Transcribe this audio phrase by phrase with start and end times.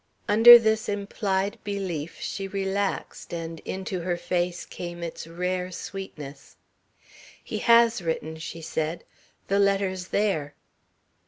[0.27, 6.55] Under this implied belief, she relaxed and into her face came its rare sweetness.
[7.43, 9.03] "He has written," she said.
[9.47, 10.55] "The letter's there."